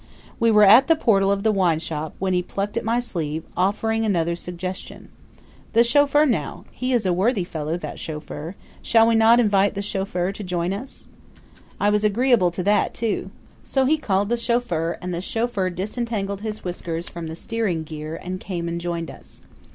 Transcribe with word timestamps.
We 0.39 0.49
were 0.49 0.63
at 0.63 0.87
the 0.87 0.95
portal 0.95 1.31
of 1.31 1.43
the 1.43 1.51
wine 1.51 1.77
shop, 1.77 2.15
when 2.17 2.33
he 2.33 2.41
plucked 2.41 2.75
at 2.75 2.83
my 2.83 2.99
sleeve, 2.99 3.43
offering 3.55 4.03
another 4.03 4.35
suggestion: 4.35 5.09
"The 5.73 5.83
chauffeur 5.83 6.25
now 6.25 6.65
he 6.71 6.91
is 6.91 7.05
a 7.05 7.13
worthy 7.13 7.43
fellow, 7.43 7.77
that 7.77 7.99
chauffeur. 7.99 8.55
Shall 8.81 9.05
we 9.07 9.13
not 9.13 9.39
invite 9.39 9.75
the 9.75 9.83
chauffeur 9.83 10.31
to 10.31 10.43
join 10.43 10.73
us?" 10.73 11.05
I 11.79 11.91
was 11.91 12.03
agreeable 12.03 12.49
to 12.49 12.63
that, 12.63 12.95
too. 12.95 13.29
So 13.63 13.85
he 13.85 13.99
called 13.99 14.29
the 14.29 14.37
chauffeur 14.37 14.97
and 15.03 15.13
the 15.13 15.21
chauffeur 15.21 15.69
disentangled 15.69 16.41
his 16.41 16.63
whiskers 16.63 17.07
from 17.07 17.27
the 17.27 17.35
steering 17.35 17.83
gear 17.83 18.15
and 18.19 18.39
came 18.39 18.67
and 18.67 18.81
joined 18.81 19.11
us. 19.11 19.43